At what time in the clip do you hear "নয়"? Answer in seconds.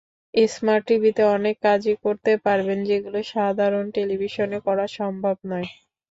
5.45-5.67